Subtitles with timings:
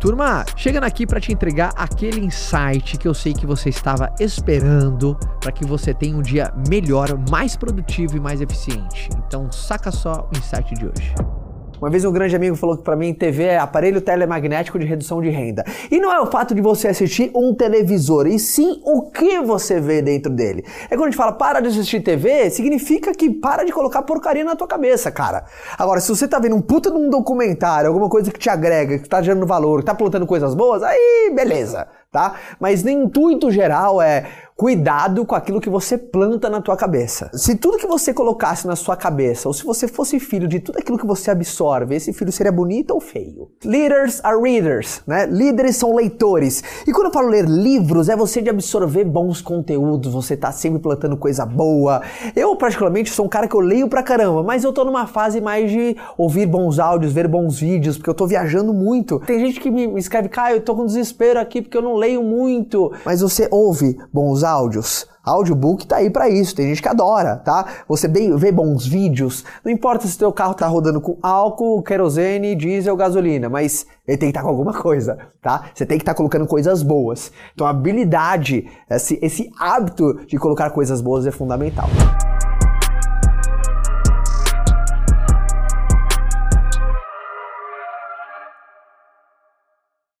[0.00, 5.14] Turma, chegando aqui para te entregar aquele insight que eu sei que você estava esperando
[5.38, 9.10] para que você tenha um dia melhor, mais produtivo e mais eficiente.
[9.26, 11.39] Então, saca só o insight de hoje.
[11.80, 15.22] Uma vez um grande amigo falou que para mim TV é aparelho telemagnético de redução
[15.22, 15.64] de renda.
[15.90, 19.80] E não é o fato de você assistir um televisor, e sim o que você
[19.80, 20.62] vê dentro dele.
[20.84, 24.44] É quando a gente fala para de assistir TV, significa que para de colocar porcaria
[24.44, 25.46] na tua cabeça, cara.
[25.78, 28.98] Agora, se você tá vendo um puta de um documentário, alguma coisa que te agrega,
[28.98, 32.34] que tá gerando valor, que tá plantando coisas boas, aí beleza, tá?
[32.60, 34.26] Mas no intuito geral é
[34.60, 37.30] Cuidado com aquilo que você planta na tua cabeça.
[37.32, 40.78] Se tudo que você colocasse na sua cabeça, ou se você fosse filho de tudo
[40.78, 43.48] aquilo que você absorve, esse filho seria bonito ou feio?
[43.64, 45.24] Leaders are readers, né?
[45.24, 46.62] Líderes são leitores.
[46.86, 50.78] E quando eu falo ler livros, é você de absorver bons conteúdos, você tá sempre
[50.78, 52.02] plantando coisa boa.
[52.36, 55.40] Eu, particularmente, sou um cara que eu leio pra caramba, mas eu tô numa fase
[55.40, 59.20] mais de ouvir bons áudios, ver bons vídeos, porque eu tô viajando muito.
[59.20, 62.22] Tem gente que me escreve, Caio, eu tô com desespero aqui porque eu não leio
[62.22, 62.92] muito.
[63.06, 65.06] Mas você ouve bons áudios áudios.
[65.22, 67.66] Audiobook tá aí para isso, tem gente que adora, tá?
[67.86, 72.96] Você vê bons vídeos, não importa se teu carro tá rodando com álcool, querosene, diesel,
[72.96, 75.70] gasolina, mas ele tem que estar tá com alguma coisa, tá?
[75.74, 77.30] Você tem que estar tá colocando coisas boas.
[77.54, 81.88] Então a habilidade, esse, esse hábito de colocar coisas boas é fundamental.